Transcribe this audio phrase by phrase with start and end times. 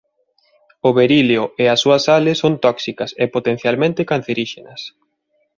[0.87, 4.81] O berilio e as súas sales son tóxicas e potencialmente canceríxenas.